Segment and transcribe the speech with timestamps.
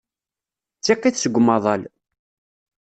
[0.77, 1.81] D tiqit seg umaḍal.